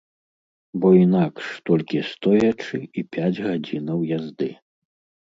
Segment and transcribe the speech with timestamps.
[0.85, 4.49] Бо інакш толькі стоячы і пяць гадзінаў язды.